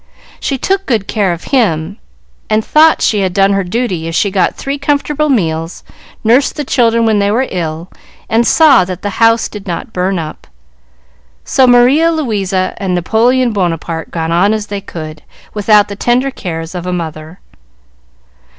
[0.39, 1.99] She took good care of him,
[2.49, 5.83] and thought she had done her duty if she got three comfortable meals,
[6.23, 7.87] nursed the children when they were ill,
[8.27, 10.47] and saw that the house did not burn up.
[11.45, 15.21] So Maria Louisa and Napoleon Bonaparte got on as they could,
[15.53, 17.39] without the tender cares of a mother.